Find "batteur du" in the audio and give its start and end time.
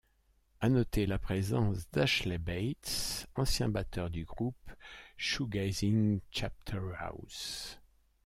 3.69-4.25